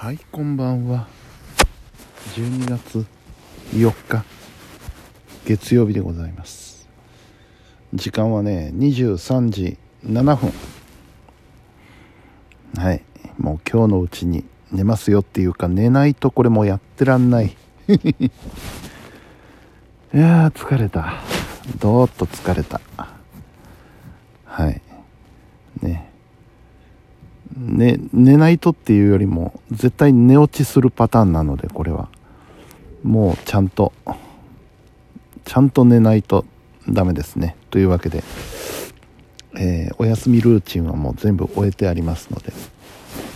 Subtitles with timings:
[0.00, 1.06] はいこんばんは。
[2.34, 3.04] 12月
[3.74, 4.24] 4日
[5.44, 6.88] 月曜日でございます。
[7.92, 9.76] 時間はね23時
[10.06, 10.52] 7分。
[12.82, 13.02] はい
[13.36, 17.54] もう今日のうちに寝ますよっていうか寝ないとこれもうやってらんない。
[17.86, 17.94] い
[20.14, 21.12] やー疲れた。
[21.78, 22.80] どーっと疲れた。
[24.46, 24.80] はい。
[25.82, 26.09] ね
[27.56, 32.08] ね、寝ないとっていうよりも絶対寝落ちするパターンなのでこれは。
[33.02, 33.92] もうちゃんと
[35.44, 36.44] ちゃんと寝ないと
[36.88, 37.56] ダメですね。
[37.70, 38.22] というわけで、
[39.58, 42.52] えー、お休みルーチンはもう全部終えてありますので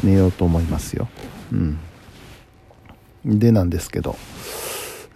[0.02, 1.08] 寝ようと思いますよ。
[1.52, 1.78] うん。
[3.24, 4.16] でなんですけど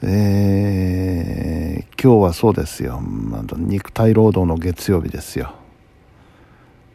[0.00, 5.54] えー、今日はそうですよ、ま、肉体労働の月曜日ですよ。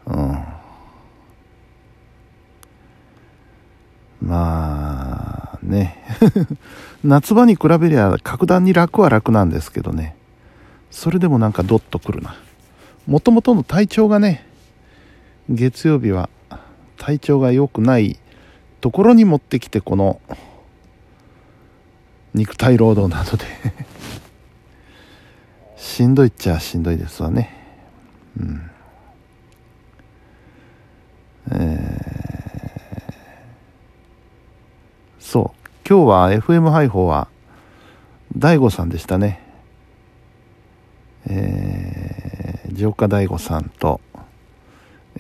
[0.05, 0.44] うん
[4.21, 5.98] まあね。
[7.03, 10.16] 夏場に比べりゃ格段に楽は楽なんですけどね。
[10.92, 12.36] それでもなんかドッとくるな。
[13.08, 14.45] もともとの体調がね
[15.50, 16.30] 月曜日は
[16.97, 18.20] 体調が良くない
[18.80, 20.22] ところに持ってきてこの
[22.33, 23.45] 肉体労働などで。
[25.75, 27.50] しんどいっちゃしんどいですわね。
[28.39, 28.70] うん。
[31.52, 32.12] え
[35.34, 35.59] そう。
[35.89, 37.28] 今日は FM 配報は
[38.38, 39.42] 大悟さんでしたね。
[41.26, 44.00] えー、城下大悟さんと、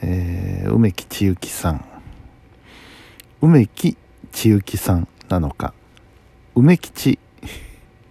[0.03, 1.83] えー、梅木千幸さん。
[3.41, 3.97] 梅木
[4.31, 5.73] 千幸さんなのか。
[6.53, 7.17] 梅吉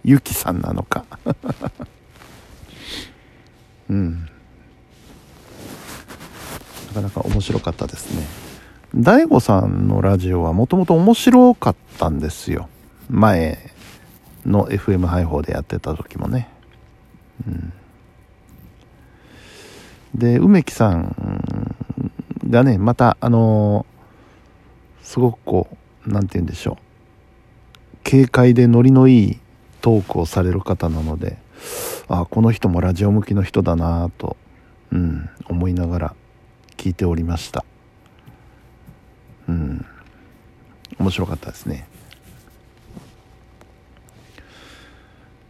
[0.03, 1.05] ゆきさんなのか。
[3.89, 4.27] うん。
[6.87, 8.42] なかなか面白かったですね。
[8.95, 12.69] 大悟さんのラジオはもともと面白かったんですよ。
[13.09, 13.57] 前
[14.45, 16.47] の FM 配報でやってた時もね、
[17.47, 17.73] うん、
[20.13, 21.15] で梅木さん
[22.47, 25.67] がねまたあのー、すごくこ
[26.05, 28.09] う何て言うんでしょう。
[28.09, 29.39] 軽快でノリのいい
[29.81, 31.37] トークをされる方なので
[32.09, 34.37] あこの人もラジオ向きの人だなと、
[34.91, 36.15] うん、思いながら
[36.77, 37.65] 聞いておりました。
[39.47, 39.85] うん。
[40.99, 41.87] 面白かったですね。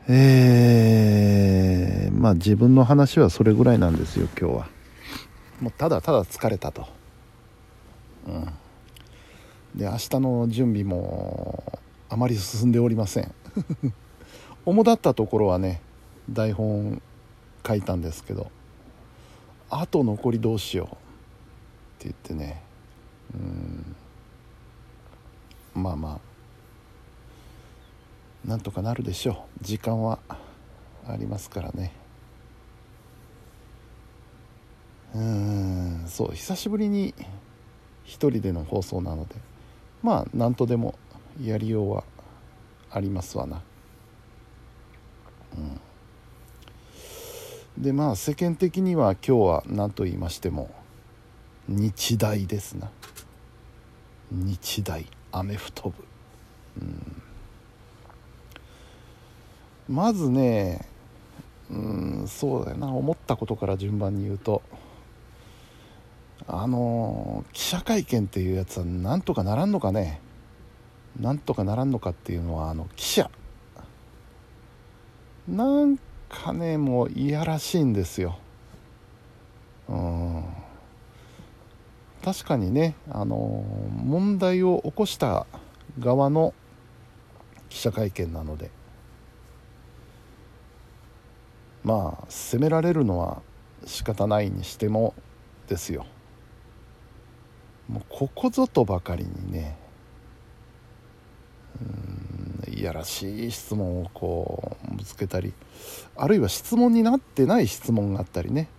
[0.07, 4.67] えー、まあ自分の話はそれぐらいなんですよ今日は。
[5.61, 6.87] もうただただ疲れたと。
[8.27, 8.45] うん。
[9.75, 11.79] で明日の準備も
[12.09, 13.33] あまり進んでおりません。
[14.65, 15.81] 主だったところはね
[16.29, 17.01] 台本
[17.65, 18.51] 書いたんですけど
[19.69, 20.97] あと残りどうしようって
[22.03, 22.61] 言ってね
[23.35, 23.95] うん。
[25.81, 26.33] まあまあ。
[28.47, 29.63] なんとかなるでしょう。
[29.63, 30.19] 時間は
[31.07, 31.93] ありますからね。
[35.15, 37.13] うんそう久しぶりに
[38.03, 39.35] 一人での放送なので。
[40.01, 40.95] まあ何とでも
[41.41, 42.03] やりようは
[42.91, 43.61] ありますわな。
[47.77, 47.81] うん。
[47.81, 50.69] でまあ世間的には今日は何と言いましても
[51.67, 52.91] 日大ですな。
[54.33, 55.95] 日大アメフト部、
[56.81, 56.83] う
[59.91, 60.87] ん、まずね
[61.69, 62.87] うんそうだよな。
[62.87, 64.61] 思ったことから順番に言うと
[66.47, 70.19] あの記者会見っていうやつはなんとかならんのかね。
[71.19, 73.29] なんとかならんのかっていうのはあの記者。
[75.47, 75.97] なん
[76.29, 78.37] かねもういやらしいんですよ。
[79.87, 80.43] うん。
[82.23, 85.45] 確かにね、あの問題を起こした
[85.99, 86.53] 側の
[87.67, 88.71] 記者会見なので
[91.83, 93.41] まあ責められるのは
[93.85, 95.13] 仕方ないにしても
[95.67, 96.05] ですよ。
[97.89, 99.77] もうここぞとばかりにね
[101.81, 105.53] うんいやらしい質問をこうぶつけたり
[106.15, 108.69] あるいは質問になってない質問があったりね。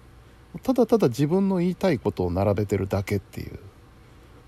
[0.62, 3.58] ただただ自分の言いたいことを並べてるだけっていう。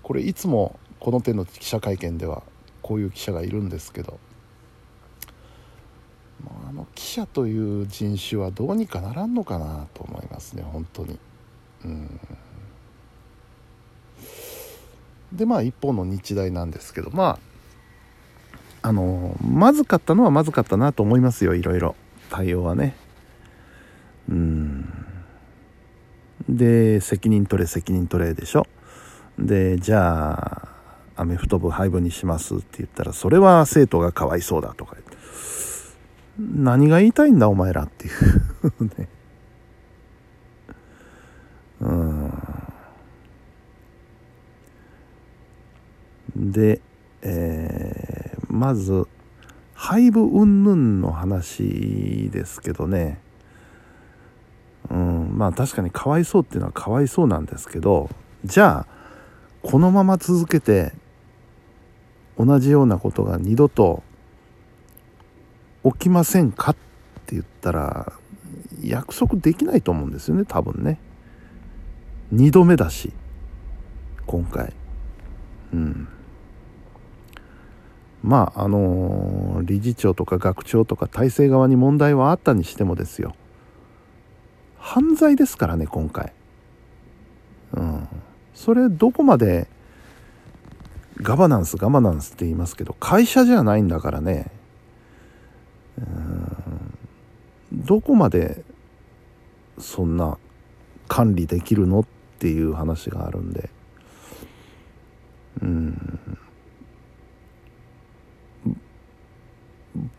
[0.03, 2.43] これいつもこの手の記者会見では
[2.81, 4.19] こういう記者がいるんですけど。
[6.67, 11.19] あの記者という人種はどうにかならんのかなと思いますね本当に。
[11.83, 12.19] うん。
[15.33, 17.09] でまあ一方の日大なんですけど。
[17.11, 17.39] ま
[18.83, 21.95] ああのまずかったのはまずかったなと思いますよいろいろ。
[22.29, 22.95] 対応はね。
[24.29, 25.06] うん。
[26.49, 28.65] で責任取れ責任取れでしょ？
[29.37, 30.67] でじゃあ
[31.15, 35.17] アメフト部廃部にしますって言ったらそれは生徒がかわいそうだとか言って。
[36.39, 38.09] 何が言いたいんだお前らってい
[38.79, 39.09] うね。
[41.81, 42.33] うん。
[46.35, 46.79] で、
[47.23, 49.07] えー、まず
[49.73, 53.19] 廃部云々の話ですけどね。
[55.37, 58.09] まあ確かにかわいそうっていうのはかわいそうなんですけど
[58.43, 58.97] じゃあ
[59.61, 60.93] このまま続けて
[62.39, 64.03] 同じようなことが二度と
[65.83, 66.75] 起きませんかっ
[67.27, 68.13] て言ったら
[68.81, 70.99] 約束できないと思うんですよね多分ね。
[72.33, 73.13] 2度目だし
[74.25, 74.73] 今回。
[75.71, 76.07] うん。
[78.23, 83.35] まああのー、理事長とか学長とか体制側に問題はあったにしてもですよ。
[84.77, 86.33] 犯罪ですからね今回。
[87.73, 88.07] うん。
[88.53, 89.67] それどこまで
[91.21, 94.51] ガバナンスガバナンスって言いますけど会社じゃないんだからね。
[95.97, 96.97] うん。
[97.73, 98.63] どこまで
[99.79, 100.37] そんな
[101.07, 102.05] 管理できるのっ
[102.39, 103.69] ていう話があるんで。
[105.61, 106.19] うん。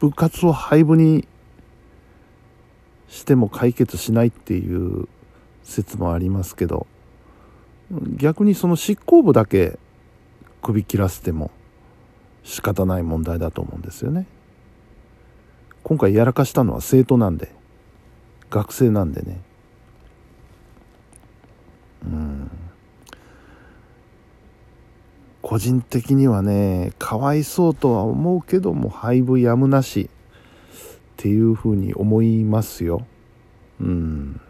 [0.00, 1.26] 部活を廃部に
[3.08, 5.08] しても解決しないっていう
[5.64, 6.86] 説もありますけど
[8.16, 9.78] 逆にその執行部だけ
[10.62, 11.50] 首切らせても
[12.44, 14.26] 仕方ない問題だと思うんですよね。
[15.82, 17.50] 今回やらかしたのは生徒なんで
[18.50, 19.40] 学生なんでね。
[22.04, 22.50] うん。
[25.40, 30.10] 個人的にはねかわいそうとは思うけども廃部やむなし。
[31.18, 33.04] っていうふうに思いますよ。
[33.80, 34.40] うん。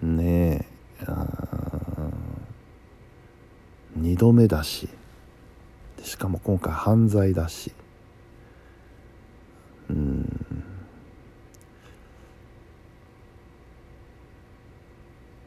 [0.00, 0.64] ね
[1.02, 1.04] え。
[3.98, 4.88] 2度目だし。
[6.04, 7.72] しかも今回犯罪だし。
[9.88, 10.22] うん。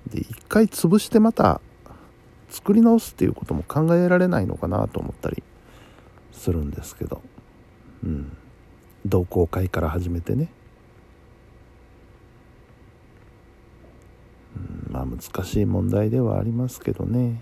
[0.07, 1.61] で一回潰してまた
[2.49, 5.41] 作り直すっていうことも考えられないのかなと思ったり。
[6.33, 7.21] するんですけど。
[8.03, 8.37] うん。
[9.05, 10.49] 同好会から始めてね。
[14.55, 14.93] うん。
[14.93, 17.41] まあ難しい問題ではありますけどね。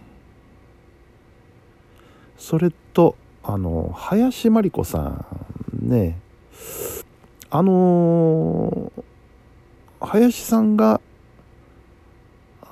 [2.37, 6.19] それとあの林真理子さんね。
[7.49, 8.91] あの
[9.99, 11.01] 林さんが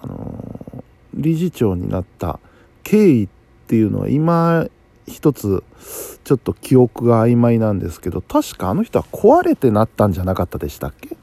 [0.01, 0.83] あの
[1.13, 2.39] 理事長になった
[2.83, 3.30] 経緯っ
[3.68, 4.68] ていうのは今
[5.09, 5.63] 一つ
[6.23, 11.17] ちょっと記憶が曖昧なんですけど確かあの人は壊れてなったんじゃなかったでしたっけ？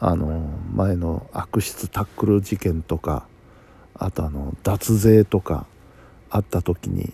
[0.00, 3.26] あの前の悪質タックル事件とか
[3.94, 5.66] あとあの脱税とか
[6.28, 7.12] 会った時に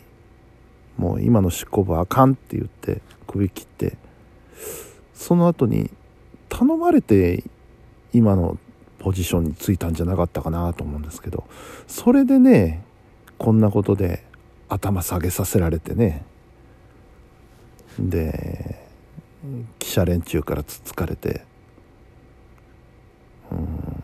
[0.97, 3.97] もう今の執行部はあかんって言って首切って
[5.15, 5.91] その後に
[6.49, 7.45] 頼まれて
[8.13, 8.59] 今の
[8.99, 11.45] ポジションについたんじゃなかったかなと思うんですけど
[11.87, 12.85] それでね
[13.39, 14.25] こんなことで
[14.73, 16.25] 頭下げさせられてね。
[17.99, 18.83] で
[19.79, 21.45] 記者連中からつつかれて。
[23.51, 24.03] うん。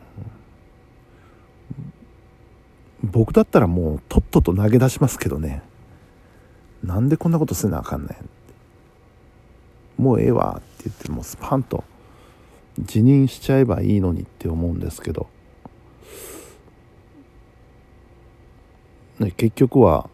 [3.03, 5.63] 僕だったらもうとっとと投げ出しますけどね。
[6.85, 8.17] なんでこんなことせなあかんね
[9.99, 10.03] ん。
[10.03, 11.83] もうええわって言ってもうスパンと
[12.79, 15.29] 辞任しちゃえばいいのにって思うんですけど、
[19.19, 20.09] ね、結局は、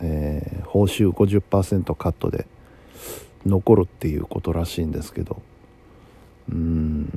[0.00, 2.46] えー、報酬50%カットで
[3.44, 5.40] 残るっていうことらしいんですけど
[6.50, 7.08] うん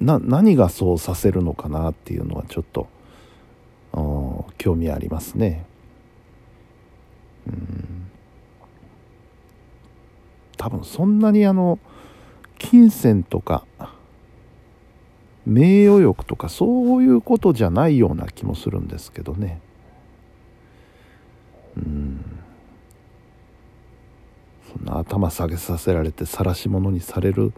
[0.00, 2.88] 何がそうさせるのかなっていうのはちょっと
[4.58, 5.64] 興味ありますね。
[7.46, 8.10] うん
[10.56, 11.78] 多分そんなにあの
[12.58, 13.64] 金銭とか
[15.44, 19.60] 名誉欲とかそういうことじゃないような気もするんですけどね
[21.76, 22.24] うん。
[24.72, 27.52] そんな頭下げさせられて晒し者にされる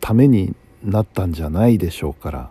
[0.00, 2.50] ためになったんじゃないでしょうから。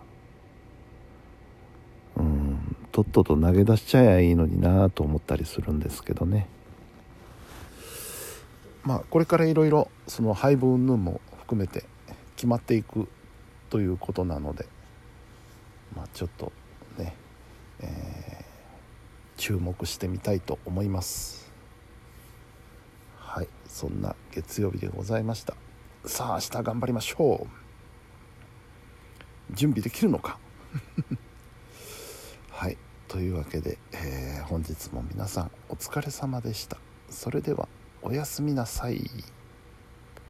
[2.16, 2.76] うん。
[2.92, 6.48] とっとと投げ出しちゃえばいいのになと思ったりするんですけどね。
[8.86, 11.84] まあこれからいろいろその配分云々も含めて
[12.36, 13.08] 決まっていく
[13.68, 14.66] ということなので
[15.96, 16.52] まあちょっと
[16.96, 17.16] ね、
[17.80, 18.35] えー、
[19.36, 21.52] 注目してみたいと思います。
[23.16, 25.54] はいそんな月曜日でございました。
[26.06, 27.46] さあ明日頑張りましょ
[29.50, 29.54] う。
[29.54, 30.38] 準備できるのか？
[32.50, 32.78] はい
[33.08, 36.78] というわけで、えー本日も皆さんお疲れ様でした。
[37.10, 37.68] それでは
[38.02, 39.02] おやすみなさい。